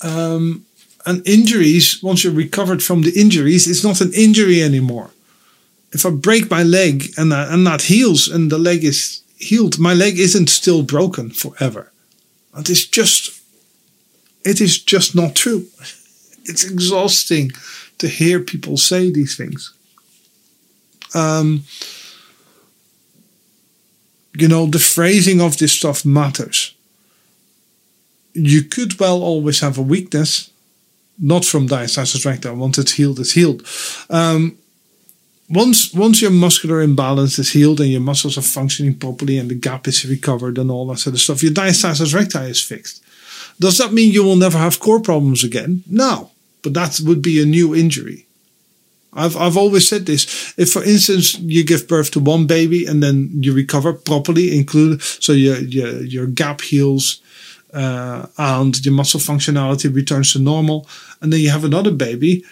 um, 0.02 0.64
and 1.06 1.26
injuries 1.26 2.02
once 2.02 2.24
you're 2.24 2.32
recovered 2.32 2.82
from 2.82 3.02
the 3.02 3.12
injuries 3.20 3.66
it's 3.66 3.84
not 3.84 4.00
an 4.00 4.12
injury 4.14 4.62
anymore 4.62 5.10
if 5.92 6.06
i 6.06 6.10
break 6.10 6.50
my 6.50 6.62
leg 6.62 7.04
and 7.16 7.32
that, 7.32 7.50
and 7.50 7.66
that 7.66 7.82
heals 7.82 8.28
and 8.28 8.50
the 8.50 8.58
leg 8.58 8.84
is 8.84 9.22
healed 9.36 9.78
my 9.78 9.92
leg 9.92 10.18
isn't 10.18 10.48
still 10.48 10.82
broken 10.82 11.30
forever 11.30 11.90
it 12.58 12.70
is 12.70 12.86
just, 12.86 13.40
it 14.44 14.60
is 14.60 14.82
just 14.82 15.14
not 15.14 15.34
true. 15.34 15.66
It's 16.46 16.62
exhausting 16.62 17.52
to 17.96 18.06
hear 18.06 18.38
people 18.38 18.76
say 18.76 19.10
these 19.10 19.34
things. 19.34 19.72
Um, 21.14 21.64
you 24.34 24.48
know, 24.48 24.66
the 24.66 24.78
phrasing 24.78 25.40
of 25.40 25.58
this 25.58 25.72
stuff 25.72 26.04
matters. 26.04 26.74
You 28.32 28.62
could 28.62 28.98
well 28.98 29.22
always 29.22 29.60
have 29.60 29.78
a 29.78 29.82
weakness, 29.82 30.50
not 31.18 31.44
from 31.44 31.68
diastasis 31.68 32.26
recti. 32.26 32.50
Once 32.50 32.78
it's 32.78 32.92
healed, 32.92 33.20
it's 33.20 33.32
healed. 33.32 33.64
Um, 34.10 34.58
once 35.48 35.92
once 35.94 36.20
your 36.20 36.32
muscular 36.32 36.80
imbalance 36.80 37.38
is 37.38 37.52
healed 37.52 37.80
and 37.80 37.90
your 37.90 38.00
muscles 38.00 38.36
are 38.36 38.42
functioning 38.42 38.98
properly 38.98 39.38
and 39.38 39.50
the 39.50 39.54
gap 39.54 39.86
is 39.86 40.04
recovered 40.04 40.58
and 40.58 40.70
all 40.70 40.86
that 40.88 40.98
sort 40.98 41.14
of 41.14 41.20
stuff, 41.20 41.42
your 41.42 41.52
diastasis 41.52 42.14
recti 42.14 42.50
is 42.50 42.62
fixed. 42.62 43.02
Does 43.60 43.78
that 43.78 43.92
mean 43.92 44.12
you 44.12 44.24
will 44.24 44.36
never 44.36 44.58
have 44.58 44.80
core 44.80 45.00
problems 45.00 45.44
again? 45.44 45.84
No, 45.88 46.32
but 46.62 46.74
that 46.74 46.98
would 47.04 47.22
be 47.22 47.40
a 47.40 47.46
new 47.46 47.74
injury. 47.74 48.23
I've 49.14 49.36
I've 49.36 49.56
always 49.56 49.88
said 49.88 50.06
this. 50.06 50.54
If, 50.56 50.72
for 50.72 50.82
instance, 50.82 51.38
you 51.38 51.64
give 51.64 51.88
birth 51.88 52.10
to 52.12 52.20
one 52.20 52.46
baby 52.46 52.86
and 52.86 53.02
then 53.02 53.30
you 53.40 53.54
recover 53.54 53.92
properly, 53.92 54.56
include 54.56 55.02
so 55.02 55.32
your 55.32 55.58
your 55.58 56.02
your 56.02 56.26
gap 56.26 56.60
heals. 56.60 57.20
Uh, 57.72 58.28
and 58.38 58.86
your 58.86 58.94
muscle 58.94 59.18
functionality 59.18 59.92
returns 59.92 60.32
to 60.32 60.38
normal, 60.38 60.86
and 61.20 61.32
then 61.32 61.40
you 61.40 61.50
have 61.50 61.64
another 61.64 61.90
baby 61.90 62.44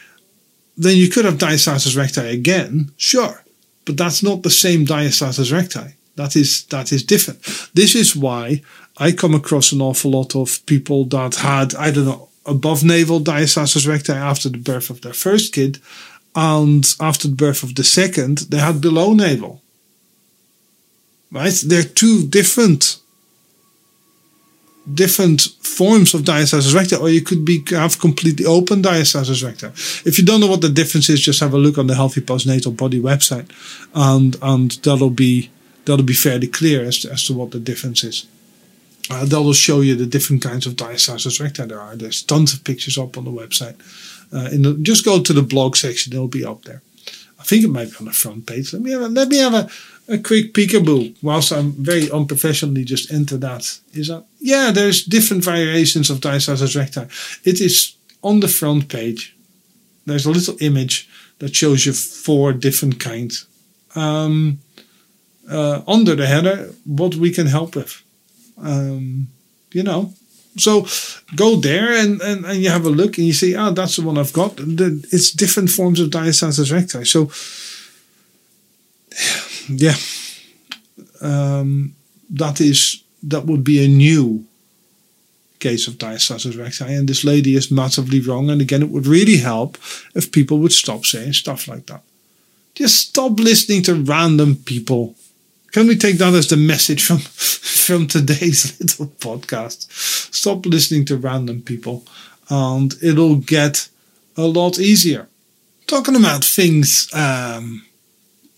then 0.77 0.97
you 0.97 1.09
could 1.09 1.25
have 1.25 1.39
diastasis 1.39 1.97
recti 1.97 2.29
again, 2.29 2.93
sure, 2.97 3.45
but 3.85 3.97
that's 3.97 4.23
not 4.23 4.43
the 4.43 4.51
same 4.51 4.87
diastasis 4.87 5.53
recti. 5.53 5.95
That 6.17 6.37
is 6.37 6.65
that 6.67 6.93
is 6.93 7.03
different. 7.03 7.43
This 7.75 7.95
is 7.95 8.15
why 8.15 8.63
I 8.99 9.13
come 9.13 9.35
across 9.35 9.73
an 9.73 9.81
awful 9.81 10.11
lot 10.11 10.37
of 10.37 10.65
people 10.67 11.05
that 11.07 11.37
had 11.37 11.75
I 11.75 11.91
don't 11.91 12.05
know 12.05 12.29
above 12.45 12.85
navel 12.85 13.21
diastasis 13.21 13.87
recti 13.87 14.13
after 14.13 14.49
the 14.49 14.59
birth 14.59 14.91
of 14.91 15.01
their 15.01 15.15
first 15.15 15.55
kid, 15.55 15.79
and 16.35 16.95
after 17.01 17.29
the 17.29 17.35
birth 17.35 17.63
of 17.63 17.75
the 17.75 17.85
second 17.85 18.39
they 18.51 18.59
had 18.59 18.81
below 18.81 19.13
navel. 19.13 19.63
Right? 21.31 21.55
They're 21.67 21.83
two 21.83 22.27
different 22.27 22.99
different 24.95 25.43
forms 25.61 26.13
of 26.13 26.23
diastasis 26.23 26.75
recti, 26.75 26.97
or 26.97 27.09
you 27.09 27.23
could 27.23 27.45
be 27.45 27.63
have 27.71 28.01
completely 28.01 28.45
open 28.45 28.83
diastasis 28.83 29.45
recti. 29.45 29.69
If 30.09 30.19
you 30.19 30.25
don't 30.25 30.41
know 30.41 30.49
what 30.49 30.61
the 30.61 30.69
difference 30.69 31.09
is, 31.09 31.21
just 31.21 31.41
have 31.41 31.55
a 31.55 31.59
look 31.59 31.79
on 31.79 31.87
the 31.87 31.95
Healthy 31.95 32.23
Postnatal 32.23 32.77
Body 32.77 33.01
website, 33.01 33.51
and 33.95 34.37
and 34.43 34.73
that'll 34.83 35.11
be 35.11 35.51
that'll 35.85 36.05
be 36.05 36.15
fairly 36.15 36.49
clear 36.49 36.83
as 36.85 36.99
to, 37.01 37.13
as 37.13 37.25
to 37.27 37.33
what 37.33 37.51
the 37.51 37.61
difference 37.61 38.05
is. 38.05 38.27
Uh, 39.11 39.25
that'll 39.25 39.53
show 39.53 39.81
you 39.81 39.95
the 39.95 40.07
different 40.07 40.43
kinds 40.43 40.67
of 40.67 40.75
diastasis 40.75 41.41
recti 41.41 41.67
there 41.67 41.81
are. 41.81 41.97
There's 41.97 42.23
tons 42.23 42.55
of 42.55 42.65
pictures 42.65 42.99
up 42.99 43.17
on 43.17 43.25
the 43.25 43.31
website. 43.31 43.77
Uh, 44.33 44.49
the, 44.49 44.79
just 44.83 45.05
go 45.05 45.23
to 45.23 45.33
the 45.33 45.43
blog 45.43 45.77
section; 45.77 46.13
it'll 46.13 46.29
be 46.29 46.45
up 46.45 46.63
there. 46.63 46.83
I 47.39 47.45
think 47.45 47.65
it 47.65 47.69
might 47.69 47.91
be 47.91 47.97
on 47.99 48.07
the 48.07 48.13
front 48.13 48.47
page. 48.47 48.73
Let 48.73 48.83
me 48.83 48.93
have 48.93 49.03
a, 49.03 49.09
let 49.09 49.29
me 49.29 49.39
have 49.39 49.55
a, 49.55 49.69
a 50.09 50.19
quick 50.19 50.55
peekaboo 50.55 51.17
whilst 51.23 51.53
I'm 51.53 51.73
very 51.73 52.11
unprofessionally 52.11 52.85
just 52.85 53.13
enter 53.13 53.37
that. 53.39 53.81
Is 53.93 54.09
that 54.09 54.25
yeah? 54.39 54.71
There's 54.71 55.05
different 55.05 55.45
variations 55.45 56.09
of 56.09 56.21
diastasis 56.21 56.77
recti. 56.77 57.03
It 57.45 57.61
is 57.61 57.97
on 58.23 58.41
the 58.41 58.49
front 58.49 58.89
page. 58.89 59.37
There's 60.07 60.27
a 60.27 60.31
little 60.31 60.57
image 60.61 61.09
that 61.39 61.55
shows 61.55 61.85
you 61.85 61.93
four 61.93 62.53
different 62.53 63.01
kinds. 63.01 63.47
Um, 63.95 64.61
uh, 65.51 65.83
under 65.87 66.15
the 66.15 66.27
header, 66.27 66.73
what 66.85 67.17
we 67.17 67.31
can 67.31 67.47
help 67.47 67.75
with. 67.75 68.03
Um, 68.57 69.29
you 69.73 69.83
know, 69.83 70.15
so 70.57 70.87
go 71.35 71.57
there 71.57 71.93
and, 71.93 72.21
and, 72.21 72.45
and 72.45 72.59
you 72.59 72.69
have 72.69 72.85
a 72.85 72.91
look 72.91 73.17
and 73.17 73.27
you 73.27 73.33
say, 73.33 73.55
oh, 73.55 73.71
that's 73.71 73.97
the 73.97 74.03
one 74.03 74.19
I've 74.19 74.33
got. 74.33 74.55
It's 74.59 75.31
different 75.31 75.71
forms 75.71 75.99
of 76.01 76.11
diastasis 76.11 76.71
recti. 76.73 77.05
So, 77.05 77.31
yeah, 79.69 79.95
um, 81.23 81.95
that 82.31 82.61
is 82.61 83.03
that 83.23 83.47
would 83.47 83.65
be 83.65 83.85
a 83.85 83.89
new 83.89 84.45
case 85.59 85.87
of 85.87 85.95
diastasis 85.95 86.59
recti. 86.59 86.93
And 86.93 87.09
this 87.09 87.25
lady 87.25 87.55
is 87.55 87.71
massively 87.71 88.21
wrong. 88.21 88.51
And 88.51 88.61
again, 88.61 88.83
it 88.83 88.91
would 88.91 89.07
really 89.07 89.39
help 89.39 89.79
if 90.15 90.33
people 90.33 90.59
would 90.59 90.73
stop 90.73 91.07
saying 91.07 91.35
stuff 91.35 91.69
like 91.69 91.87
that. 91.87 92.03
Just 92.75 93.09
stop 93.09 93.39
listening 93.39 93.83
to 93.85 93.95
random 93.95 94.57
people 94.57 95.15
can 95.73 95.89
we 95.89 95.97
take 95.97 96.19
that 96.19 96.35
as 96.35 96.49
the 96.49 96.57
message 96.57 97.05
from 97.05 97.19
from 97.87 98.07
today's 98.07 98.79
little 98.81 99.07
podcast? 99.19 99.91
Stop 100.33 100.67
listening 100.67 101.05
to 101.07 101.17
random 101.17 101.63
people, 101.63 102.05
and 102.49 102.95
it'll 103.03 103.37
get 103.37 103.89
a 104.37 104.43
lot 104.43 104.79
easier. 104.79 105.29
Talking 105.87 106.17
about 106.17 106.45
things, 106.45 107.09
um, 107.13 107.85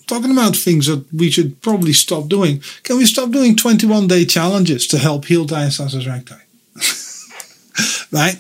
talking 0.06 0.30
about 0.32 0.56
things 0.56 0.86
that 0.86 1.04
we 1.12 1.30
should 1.30 1.60
probably 1.62 1.92
stop 1.92 2.28
doing. 2.28 2.62
Can 2.82 2.96
we 2.96 3.06
stop 3.06 3.30
doing 3.30 3.56
twenty-one 3.56 4.08
day 4.08 4.24
challenges 4.24 4.86
to 4.88 4.98
help 4.98 5.24
heal 5.24 5.46
diastasis 5.46 6.06
recti? 6.06 6.34
right? 8.12 8.38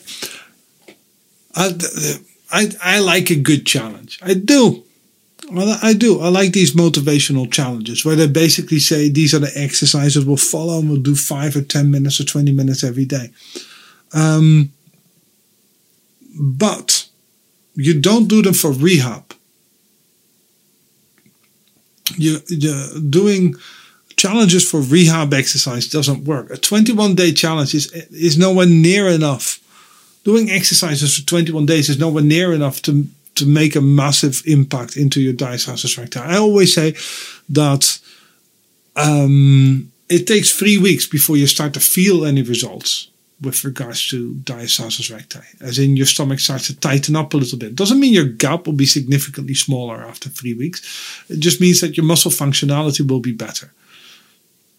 I, 1.56 1.74
I 2.50 2.72
I 2.82 2.98
like 2.98 3.30
a 3.30 3.36
good 3.36 3.64
challenge. 3.66 4.18
I 4.22 4.34
do. 4.34 4.84
Well, 5.50 5.78
I 5.82 5.92
do. 5.92 6.20
I 6.20 6.28
like 6.28 6.52
these 6.52 6.74
motivational 6.74 7.50
challenges 7.52 8.04
where 8.04 8.16
they 8.16 8.26
basically 8.26 8.78
say 8.78 9.08
these 9.08 9.34
are 9.34 9.38
the 9.38 9.52
exercises 9.54 10.24
we'll 10.24 10.36
follow 10.36 10.78
and 10.78 10.88
we'll 10.88 11.00
do 11.00 11.14
five 11.14 11.54
or 11.56 11.62
10 11.62 11.90
minutes 11.90 12.20
or 12.20 12.24
20 12.24 12.52
minutes 12.52 12.82
every 12.82 13.04
day. 13.04 13.30
Um, 14.14 14.72
but 16.38 17.08
you 17.74 18.00
don't 18.00 18.28
do 18.28 18.42
them 18.42 18.54
for 18.54 18.72
rehab. 18.72 19.34
You, 22.16 22.38
you're 22.48 23.00
doing 23.08 23.54
challenges 24.16 24.68
for 24.68 24.80
rehab 24.80 25.34
exercise 25.34 25.88
doesn't 25.88 26.24
work. 26.24 26.50
A 26.50 26.56
21 26.56 27.14
day 27.14 27.32
challenge 27.32 27.74
is, 27.74 27.90
is 28.10 28.38
nowhere 28.38 28.66
near 28.66 29.08
enough. 29.08 29.60
Doing 30.24 30.50
exercises 30.50 31.18
for 31.18 31.26
21 31.26 31.66
days 31.66 31.90
is 31.90 31.98
nowhere 31.98 32.24
near 32.24 32.52
enough 32.52 32.80
to 32.82 33.06
to 33.34 33.46
make 33.46 33.76
a 33.76 33.80
massive 33.80 34.42
impact 34.46 34.96
into 34.96 35.20
your 35.20 35.34
diastasis 35.34 35.98
recti. 35.98 36.20
I 36.20 36.36
always 36.36 36.74
say 36.74 36.94
that 37.48 37.98
um, 38.96 39.90
it 40.08 40.26
takes 40.26 40.52
three 40.52 40.78
weeks 40.78 41.06
before 41.06 41.36
you 41.36 41.46
start 41.46 41.74
to 41.74 41.80
feel 41.80 42.24
any 42.24 42.42
results 42.42 43.08
with 43.40 43.64
regards 43.64 44.08
to 44.08 44.34
diastasis 44.44 45.12
recti, 45.12 45.40
as 45.60 45.78
in 45.78 45.96
your 45.96 46.06
stomach 46.06 46.40
starts 46.40 46.68
to 46.68 46.76
tighten 46.78 47.16
up 47.16 47.34
a 47.34 47.36
little 47.36 47.58
bit. 47.58 47.74
Doesn't 47.74 48.00
mean 48.00 48.12
your 48.12 48.24
gap 48.24 48.66
will 48.66 48.74
be 48.74 48.86
significantly 48.86 49.54
smaller 49.54 50.02
after 50.02 50.28
three 50.28 50.54
weeks. 50.54 50.80
It 51.28 51.40
just 51.40 51.60
means 51.60 51.80
that 51.80 51.96
your 51.96 52.06
muscle 52.06 52.30
functionality 52.30 53.08
will 53.08 53.20
be 53.20 53.32
better. 53.32 53.72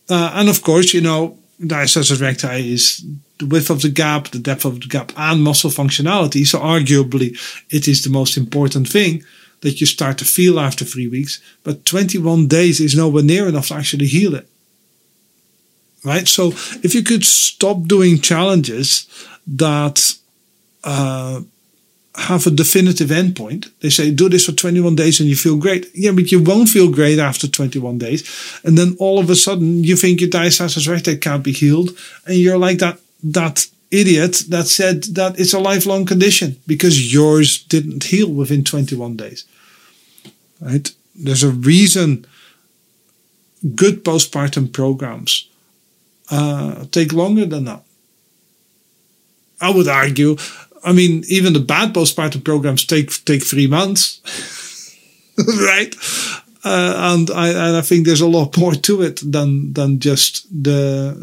Uh, 0.10 0.32
and 0.36 0.50
of 0.50 0.62
course, 0.62 0.94
you 0.94 1.02
know, 1.02 1.38
diastasis 1.62 2.22
recti 2.22 2.74
is 2.74 3.06
the 3.40 3.46
width 3.46 3.70
of 3.70 3.82
the 3.82 3.90
gap, 3.90 4.30
the 4.30 4.40
depth 4.40 4.66
of 4.66 4.82
the 4.82 4.88
gap, 4.88 5.12
and 5.18 5.44
muscle 5.44 5.70
functionality. 5.70 6.46
So 6.46 6.60
arguably, 6.60 7.38
it 7.70 7.88
is 7.88 8.04
the 8.04 8.10
most 8.10 8.38
important 8.38 8.88
thing 8.88 9.24
that 9.62 9.80
you 9.80 9.88
start 9.88 10.18
to 10.20 10.26
feel 10.26 10.60
after 10.60 10.86
three 10.86 11.08
weeks. 11.08 11.42
But 11.64 11.86
21 11.86 12.48
days 12.48 12.80
is 12.80 12.96
nowhere 12.96 13.24
near 13.24 13.48
enough 13.48 13.70
to 13.70 13.76
actually 13.76 14.08
heal 14.08 14.36
it. 14.36 14.48
Right? 16.04 16.28
So 16.28 16.50
if 16.84 16.94
you 16.94 17.04
could 17.04 17.26
stop 17.26 17.84
doing 17.84 18.20
challenges 18.22 19.08
that 19.48 20.16
uh, 20.84 21.42
have 22.18 22.48
a 22.48 22.52
definitive 22.52 23.10
endpoint. 23.10 23.72
They 23.82 23.90
say, 23.90 24.12
do 24.12 24.30
this 24.30 24.46
for 24.46 24.54
21 24.54 24.96
days 24.96 25.20
and 25.20 25.30
you 25.30 25.36
feel 25.36 25.58
great. 25.58 25.90
Yeah, 25.94 26.12
but 26.12 26.32
you 26.32 26.42
won't 26.42 26.70
feel 26.70 26.90
great 26.92 27.20
after 27.20 27.48
21 27.48 27.98
days. 27.98 28.24
And 28.64 28.78
then 28.78 28.96
all 29.00 29.20
of 29.20 29.30
a 29.30 29.36
sudden 29.36 29.84
you 29.84 29.96
think 29.96 30.22
your 30.22 30.30
diastasis 30.30 30.88
recti 30.88 31.18
can't 31.18 31.44
be 31.44 31.52
healed. 31.52 31.98
And 32.26 32.38
you're 32.38 32.58
like 32.58 32.80
that, 32.80 33.00
that 33.24 33.68
idiot 33.92 34.44
that 34.50 34.68
said 34.68 35.04
that 35.16 35.40
it's 35.40 35.54
a 35.54 35.60
lifelong 35.60 36.06
condition 36.06 36.58
because 36.66 37.14
yours 37.14 37.64
didn't 37.64 38.06
heal 38.06 38.32
within 38.32 38.64
21 38.64 39.18
days. 39.18 39.46
Right? 40.62 40.90
There's 41.16 41.44
a 41.44 41.52
reason 41.52 42.26
good 43.76 44.04
postpartum 44.04 44.72
programs 44.72 45.50
uh, 46.30 46.86
take 46.92 47.14
longer 47.14 47.46
than 47.46 47.66
that. 47.66 47.84
I 49.62 49.72
would 49.72 49.88
argue 49.88 50.38
I 50.86 50.94
mean, 50.94 51.24
even 51.28 51.54
the 51.54 51.60
bad 51.60 51.94
postpartum 51.94 52.44
programs 52.44 52.86
take 52.86 53.10
take 53.26 53.44
three 53.44 53.68
months, 53.68 54.22
right? 55.38 55.96
Uh, 56.64 56.94
and 57.14 57.30
I 57.32 57.50
and 57.50 57.76
I 57.78 57.82
think 57.82 58.06
there's 58.06 58.22
a 58.22 58.28
lot 58.28 58.58
more 58.58 58.76
to 58.76 59.02
it 59.02 59.22
than 59.32 59.74
than 59.74 60.00
just 60.00 60.48
the 60.64 61.16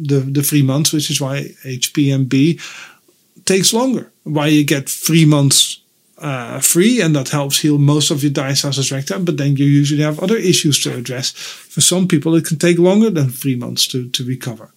the 0.00 0.20
the 0.20 0.42
three 0.42 0.62
months, 0.62 0.92
which 0.92 1.10
is 1.10 1.20
why 1.20 1.54
HPNB 1.64 2.60
takes 3.44 3.72
longer. 3.72 4.10
Why 4.22 4.46
you 4.46 4.64
get 4.64 4.88
three 4.88 5.24
months 5.24 5.80
uh, 6.18 6.60
free, 6.60 7.00
and 7.00 7.14
that 7.16 7.30
helps 7.30 7.60
heal 7.60 7.78
most 7.78 8.10
of 8.10 8.22
your 8.22 8.32
diastasis 8.32 8.92
rectum. 8.92 9.24
But 9.24 9.36
then 9.36 9.56
you 9.56 9.66
usually 9.66 10.02
have 10.02 10.20
other 10.20 10.36
issues 10.36 10.80
to 10.82 10.96
address. 10.96 11.30
For 11.30 11.80
some 11.80 12.06
people, 12.06 12.36
it 12.36 12.46
can 12.46 12.58
take 12.58 12.78
longer 12.78 13.10
than 13.10 13.30
three 13.30 13.56
months 13.56 13.86
to 13.88 14.08
to 14.10 14.24
recover 14.24 14.72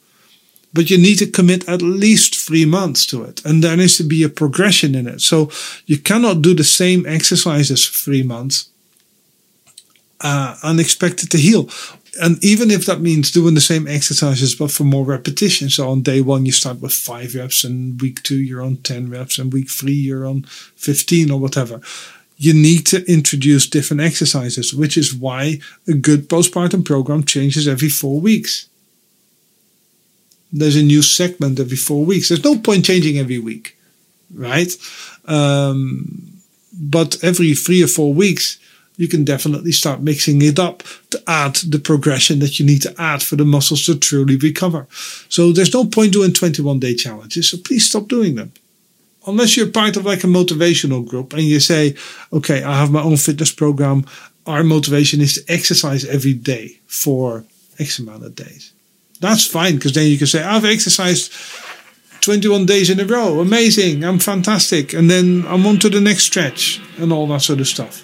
but 0.73 0.89
you 0.89 0.97
need 0.97 1.17
to 1.19 1.27
commit 1.27 1.67
at 1.67 1.81
least 1.81 2.35
three 2.35 2.65
months 2.65 3.05
to 3.07 3.23
it. 3.23 3.43
And 3.45 3.63
there 3.63 3.75
needs 3.75 3.97
to 3.97 4.03
be 4.03 4.23
a 4.23 4.29
progression 4.29 4.95
in 4.95 5.07
it. 5.07 5.21
So 5.21 5.49
you 5.85 5.97
cannot 5.97 6.41
do 6.41 6.53
the 6.53 6.63
same 6.63 7.05
exercises 7.05 7.85
for 7.85 7.97
three 7.97 8.23
months 8.23 8.69
uh, 10.21 10.55
and 10.63 10.79
expect 10.79 11.23
it 11.23 11.31
to 11.31 11.37
heal. 11.37 11.69
And 12.21 12.43
even 12.43 12.71
if 12.71 12.85
that 12.85 12.99
means 12.99 13.31
doing 13.31 13.53
the 13.55 13.61
same 13.61 13.87
exercises, 13.87 14.53
but 14.55 14.71
for 14.71 14.83
more 14.83 15.05
repetition. 15.05 15.69
So 15.69 15.89
on 15.89 16.01
day 16.01 16.21
one, 16.21 16.45
you 16.45 16.51
start 16.51 16.81
with 16.81 16.93
five 16.93 17.35
reps, 17.35 17.63
and 17.63 17.99
week 18.01 18.21
two, 18.23 18.37
you're 18.37 18.61
on 18.61 18.77
10 18.77 19.09
reps, 19.09 19.39
and 19.39 19.51
week 19.51 19.69
three, 19.69 19.93
you're 19.93 20.27
on 20.27 20.43
15 20.43 21.31
or 21.31 21.39
whatever. 21.39 21.79
You 22.35 22.53
need 22.53 22.85
to 22.87 23.05
introduce 23.09 23.67
different 23.67 24.01
exercises, 24.01 24.73
which 24.73 24.97
is 24.97 25.13
why 25.13 25.59
a 25.87 25.93
good 25.93 26.27
postpartum 26.27 26.83
program 26.83 27.23
changes 27.23 27.67
every 27.67 27.89
four 27.89 28.19
weeks 28.19 28.67
there's 30.51 30.75
a 30.75 30.83
new 30.83 31.01
segment 31.01 31.59
every 31.59 31.77
four 31.77 32.03
weeks. 32.05 32.29
There's 32.29 32.43
no 32.43 32.57
point 32.57 32.85
changing 32.85 33.17
every 33.17 33.39
week, 33.39 33.77
right? 34.33 34.71
Um, 35.25 36.41
but 36.73 37.23
every 37.23 37.53
three 37.53 37.83
or 37.83 37.87
four 37.87 38.13
weeks, 38.13 38.57
you 38.97 39.07
can 39.07 39.23
definitely 39.23 39.71
start 39.71 40.01
mixing 40.01 40.41
it 40.41 40.59
up 40.59 40.83
to 41.09 41.23
add 41.27 41.55
the 41.55 41.79
progression 41.79 42.39
that 42.39 42.59
you 42.59 42.65
need 42.65 42.81
to 42.83 42.93
add 42.99 43.23
for 43.23 43.35
the 43.35 43.45
muscles 43.45 43.85
to 43.85 43.97
truly 43.97 44.35
recover. 44.35 44.87
So 45.29 45.51
there's 45.51 45.73
no 45.73 45.85
point 45.85 46.13
doing 46.13 46.33
21 46.33 46.79
day 46.79 46.95
challenges. 46.95 47.49
So 47.49 47.57
please 47.57 47.89
stop 47.89 48.07
doing 48.07 48.35
them. 48.35 48.51
Unless 49.25 49.55
you're 49.55 49.67
part 49.67 49.97
of 49.97 50.05
like 50.05 50.23
a 50.23 50.27
motivational 50.27 51.07
group 51.07 51.33
and 51.33 51.43
you 51.43 51.59
say, 51.59 51.95
okay, 52.33 52.63
I 52.63 52.77
have 52.77 52.91
my 52.91 53.01
own 53.01 53.17
fitness 53.17 53.51
program. 53.51 54.05
Our 54.47 54.63
motivation 54.63 55.21
is 55.21 55.35
to 55.35 55.53
exercise 55.53 56.03
every 56.05 56.33
day 56.33 56.79
for 56.87 57.45
X 57.79 57.99
amount 57.99 58.25
of 58.25 58.35
days. 58.35 58.73
That's 59.21 59.45
fine 59.45 59.75
because 59.75 59.93
then 59.93 60.07
you 60.07 60.17
can 60.17 60.27
say, 60.27 60.43
I've 60.43 60.65
exercised 60.65 61.31
21 62.21 62.65
days 62.65 62.89
in 62.89 62.99
a 62.99 63.05
row. 63.05 63.39
Amazing. 63.39 64.03
I'm 64.03 64.19
fantastic. 64.19 64.93
And 64.93 65.09
then 65.09 65.45
I'm 65.47 65.65
on 65.65 65.79
to 65.79 65.89
the 65.89 66.01
next 66.01 66.23
stretch 66.23 66.81
and 66.97 67.13
all 67.13 67.27
that 67.27 67.41
sort 67.41 67.59
of 67.59 67.67
stuff. 67.67 68.03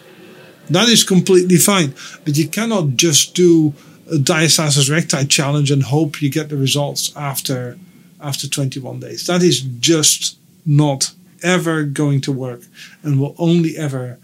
That 0.69 0.87
is 0.89 1.03
completely 1.03 1.57
fine. 1.57 1.93
But 2.23 2.37
you 2.37 2.47
cannot 2.47 2.95
just 2.95 3.35
do 3.35 3.73
a 4.11 4.15
diastasis 4.15 4.89
recti 4.89 5.25
challenge 5.25 5.71
and 5.71 5.83
hope 5.83 6.21
you 6.21 6.29
get 6.29 6.49
the 6.49 6.57
results 6.57 7.15
after 7.17 7.77
after 8.19 8.47
21 8.47 8.99
days. 8.99 9.27
That 9.27 9.43
is 9.43 9.61
just 9.61 10.37
not 10.65 11.11
ever 11.43 11.83
going 11.83 12.21
to 12.21 12.31
work 12.31 12.61
and 13.03 13.19
will 13.19 13.35
only 13.37 13.77
ever 13.77 14.17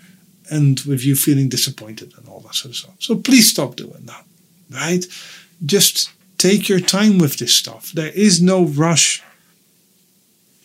end 0.50 0.82
with 0.82 1.06
you 1.06 1.16
feeling 1.16 1.48
disappointed 1.50 2.14
and 2.18 2.28
all 2.28 2.40
that 2.42 2.56
sort 2.56 2.72
of 2.72 2.76
stuff. 2.76 2.96
So 3.00 3.16
please 3.16 3.50
stop 3.50 3.76
doing 3.76 4.06
that. 4.06 4.26
Right? 4.72 5.06
Just 5.66 6.12
take 6.44 6.68
your 6.68 6.82
time 6.82 7.18
with 7.18 7.38
this 7.38 7.56
stuff. 7.56 7.94
There 7.94 8.12
is 8.28 8.42
no 8.42 8.66
rush 8.66 9.24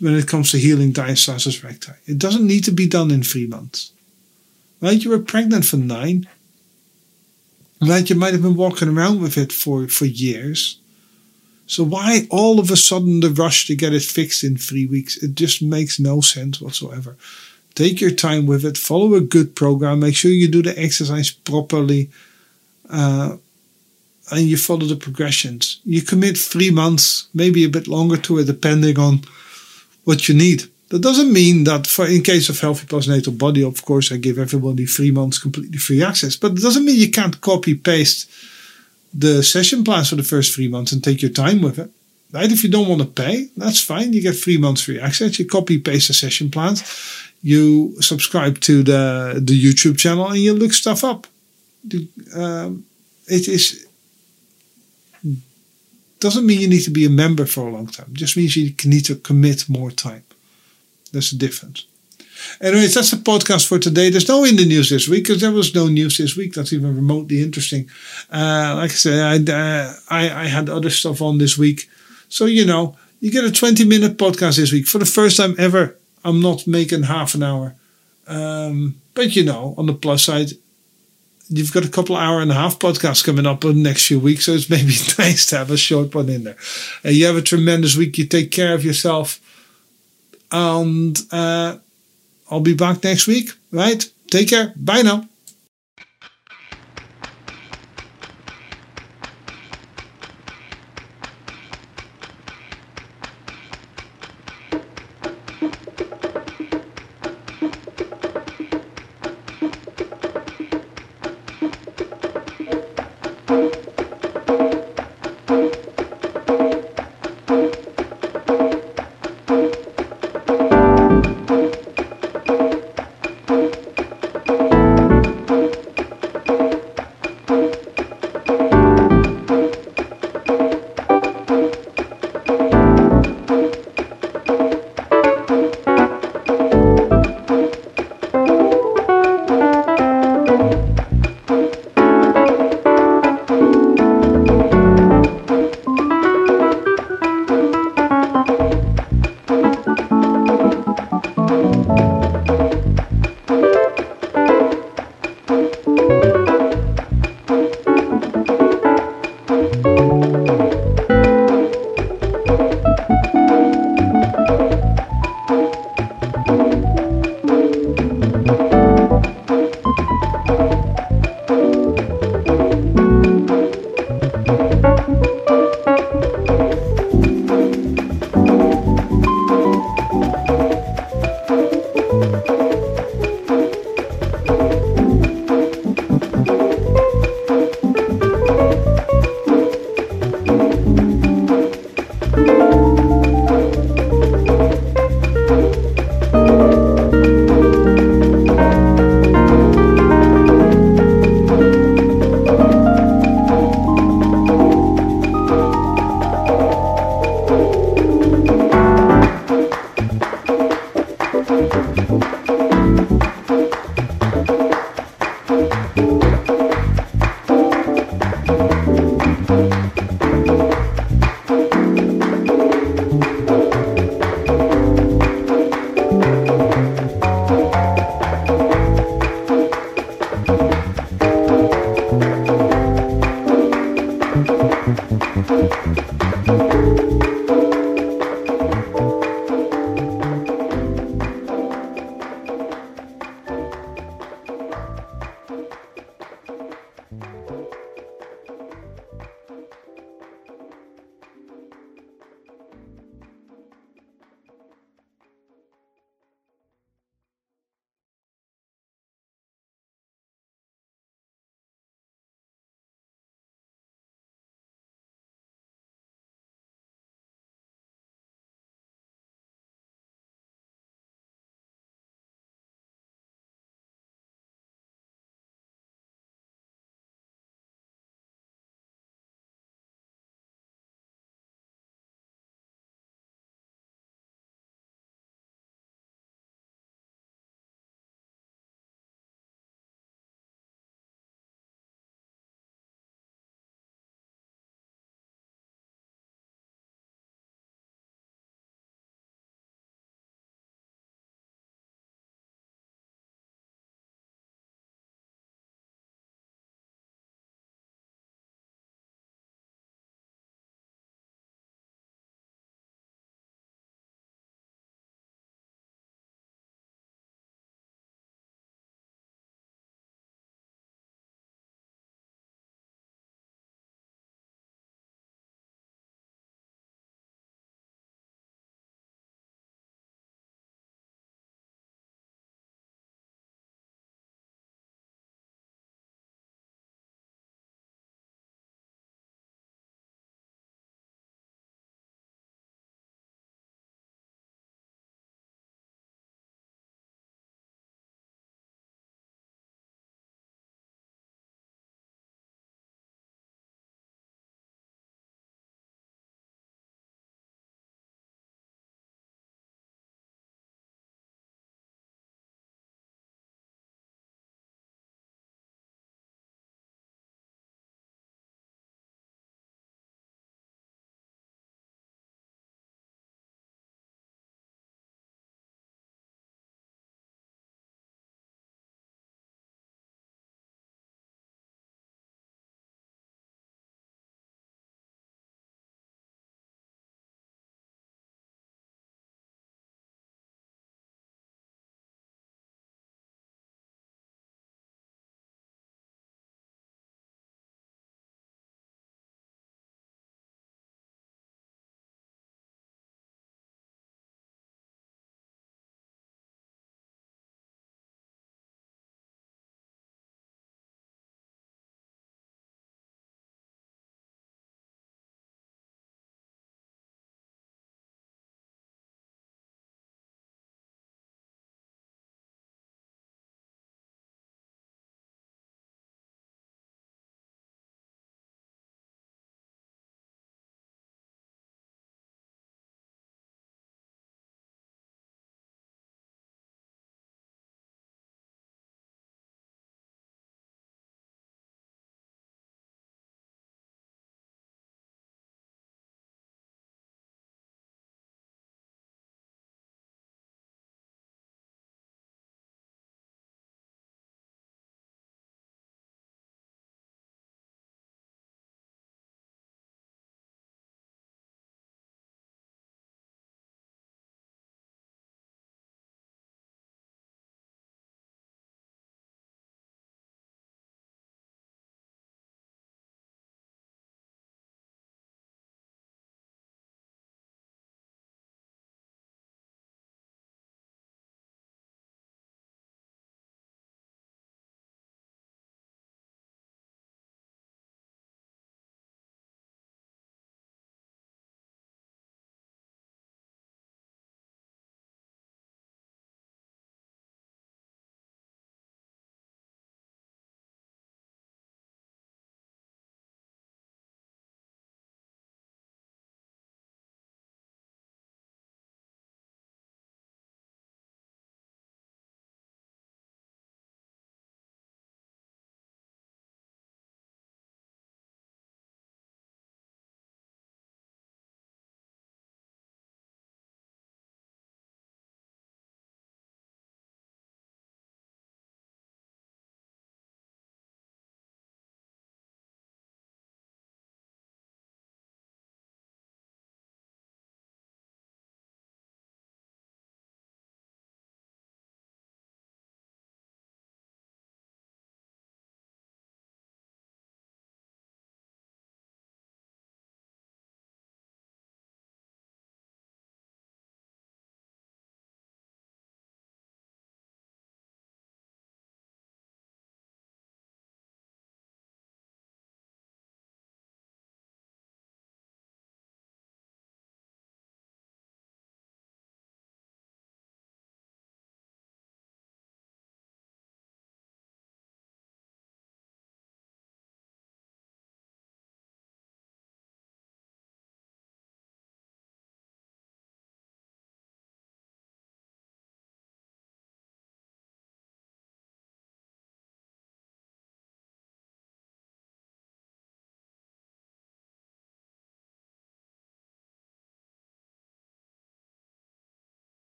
when 0.00 0.14
it 0.14 0.26
comes 0.26 0.50
to 0.50 0.58
healing 0.58 0.92
diastasis 0.92 1.62
recti. 1.62 1.92
It 2.06 2.18
doesn't 2.18 2.46
need 2.46 2.64
to 2.64 2.72
be 2.72 2.88
done 2.88 3.12
in 3.12 3.22
three 3.22 3.46
months. 3.46 3.92
Right? 4.80 5.02
You 5.02 5.10
were 5.10 5.32
pregnant 5.32 5.64
for 5.64 5.76
nine. 5.76 6.28
Right? 7.80 8.08
You 8.10 8.16
might 8.16 8.32
have 8.32 8.42
been 8.42 8.56
walking 8.56 8.88
around 8.88 9.22
with 9.22 9.38
it 9.38 9.52
for, 9.52 9.86
for 9.86 10.06
years. 10.06 10.80
So 11.66 11.84
why 11.84 12.26
all 12.30 12.58
of 12.58 12.70
a 12.70 12.76
sudden 12.76 13.20
the 13.20 13.30
rush 13.30 13.66
to 13.66 13.76
get 13.76 13.94
it 13.94 14.02
fixed 14.02 14.42
in 14.42 14.56
three 14.56 14.86
weeks? 14.86 15.16
It 15.22 15.36
just 15.36 15.62
makes 15.62 16.00
no 16.00 16.20
sense 16.20 16.60
whatsoever. 16.60 17.16
Take 17.74 18.00
your 18.00 18.10
time 18.10 18.46
with 18.46 18.64
it. 18.64 18.76
Follow 18.76 19.14
a 19.14 19.20
good 19.20 19.54
program. 19.54 20.00
Make 20.00 20.16
sure 20.16 20.32
you 20.32 20.48
do 20.48 20.62
the 20.62 20.76
exercise 20.76 21.30
properly. 21.30 22.10
Uh, 22.90 23.36
and 24.30 24.42
you 24.42 24.56
follow 24.56 24.86
the 24.86 24.96
progressions. 24.96 25.80
You 25.84 26.02
commit 26.02 26.36
three 26.36 26.70
months, 26.70 27.28
maybe 27.34 27.64
a 27.64 27.68
bit 27.68 27.88
longer 27.88 28.16
to 28.18 28.38
it, 28.38 28.44
depending 28.44 28.98
on 28.98 29.22
what 30.04 30.28
you 30.28 30.34
need. 30.34 30.64
That 30.88 31.02
doesn't 31.02 31.32
mean 31.32 31.64
that 31.64 31.86
for 31.86 32.06
in 32.06 32.22
case 32.22 32.48
of 32.48 32.60
healthy 32.60 32.86
postnatal 32.86 33.36
body, 33.36 33.62
of 33.62 33.84
course, 33.84 34.10
I 34.10 34.16
give 34.16 34.38
everybody 34.38 34.86
three 34.86 35.10
months 35.10 35.38
completely 35.38 35.78
free 35.78 36.02
access. 36.02 36.36
But 36.36 36.52
it 36.52 36.62
doesn't 36.62 36.84
mean 36.84 36.98
you 36.98 37.10
can't 37.10 37.40
copy 37.40 37.74
paste 37.74 38.30
the 39.12 39.42
session 39.42 39.84
plans 39.84 40.08
for 40.08 40.16
the 40.16 40.22
first 40.22 40.54
three 40.54 40.68
months 40.68 40.92
and 40.92 41.04
take 41.04 41.20
your 41.20 41.30
time 41.30 41.60
with 41.60 41.78
it. 41.78 41.90
Right? 42.32 42.50
If 42.50 42.62
you 42.62 42.70
don't 42.70 42.88
want 42.88 43.00
to 43.00 43.06
pay, 43.06 43.48
that's 43.56 43.82
fine. 43.82 44.12
You 44.12 44.22
get 44.22 44.36
three 44.36 44.58
months 44.58 44.82
free 44.82 45.00
access. 45.00 45.38
You 45.38 45.46
copy 45.46 45.78
paste 45.78 46.08
the 46.08 46.14
session 46.14 46.50
plans. 46.50 46.82
You 47.42 48.00
subscribe 48.00 48.60
to 48.60 48.82
the 48.82 49.40
the 49.42 49.62
YouTube 49.62 49.98
channel 49.98 50.28
and 50.28 50.38
you 50.38 50.54
look 50.54 50.72
stuff 50.72 51.04
up. 51.04 51.26
Um, 52.34 52.84
it 53.26 53.48
is 53.48 53.87
doesn't 56.20 56.46
mean 56.46 56.60
you 56.60 56.68
need 56.68 56.82
to 56.84 56.90
be 56.90 57.04
a 57.04 57.10
member 57.10 57.46
for 57.46 57.68
a 57.68 57.70
long 57.70 57.86
time. 57.86 58.10
Just 58.12 58.36
means 58.36 58.56
you 58.56 58.74
need 58.84 59.04
to 59.06 59.16
commit 59.16 59.68
more 59.68 59.90
time. 59.90 60.24
There's 61.12 61.32
a 61.32 61.38
difference. 61.38 61.86
Anyways, 62.60 62.94
that's 62.94 63.10
the 63.10 63.16
podcast 63.16 63.66
for 63.66 63.78
today. 63.78 64.10
There's 64.10 64.28
no 64.28 64.44
in 64.44 64.56
the 64.56 64.66
news 64.66 64.90
this 64.90 65.08
week 65.08 65.24
because 65.24 65.40
there 65.40 65.52
was 65.52 65.74
no 65.74 65.86
news 65.88 66.18
this 66.18 66.36
week 66.36 66.54
that's 66.54 66.72
even 66.72 66.94
remotely 66.94 67.42
interesting. 67.42 67.88
Uh, 68.32 68.74
like 68.76 68.90
I 68.90 68.94
said, 68.94 69.48
I, 69.48 69.52
uh, 69.52 69.94
I, 70.08 70.42
I 70.42 70.46
had 70.46 70.68
other 70.68 70.90
stuff 70.90 71.20
on 71.20 71.38
this 71.38 71.58
week. 71.58 71.88
So, 72.28 72.44
you 72.44 72.64
know, 72.64 72.96
you 73.20 73.30
get 73.30 73.44
a 73.44 73.50
20 73.50 73.84
minute 73.84 74.16
podcast 74.16 74.56
this 74.56 74.72
week. 74.72 74.86
For 74.86 74.98
the 74.98 75.06
first 75.06 75.36
time 75.36 75.54
ever, 75.58 75.96
I'm 76.24 76.40
not 76.40 76.66
making 76.66 77.04
half 77.04 77.34
an 77.34 77.42
hour. 77.42 77.74
Um, 78.26 79.00
but, 79.14 79.34
you 79.34 79.44
know, 79.44 79.74
on 79.76 79.86
the 79.86 79.94
plus 79.94 80.24
side, 80.24 80.52
you've 81.48 81.72
got 81.72 81.84
a 81.84 81.88
couple 81.88 82.16
hour 82.16 82.40
and 82.40 82.50
a 82.50 82.54
half 82.54 82.78
podcasts 82.78 83.24
coming 83.24 83.46
up 83.46 83.64
in 83.64 83.76
the 83.76 83.82
next 83.82 84.06
few 84.06 84.20
weeks, 84.20 84.46
so 84.46 84.52
it's 84.52 84.70
maybe 84.70 84.94
nice 85.18 85.46
to 85.46 85.58
have 85.58 85.70
a 85.70 85.76
short 85.76 86.14
one 86.14 86.28
in 86.28 86.44
there. 86.44 86.56
Uh, 87.04 87.10
you 87.10 87.26
have 87.26 87.36
a 87.36 87.42
tremendous 87.42 87.96
week. 87.96 88.18
You 88.18 88.26
take 88.26 88.50
care 88.50 88.74
of 88.74 88.84
yourself, 88.84 89.40
and 90.52 91.18
uh, 91.32 91.78
I'll 92.50 92.60
be 92.60 92.74
back 92.74 93.02
next 93.04 93.26
week. 93.26 93.50
Right? 93.70 94.04
Take 94.30 94.48
care. 94.50 94.72
Bye 94.76 95.02
now. 95.02 95.28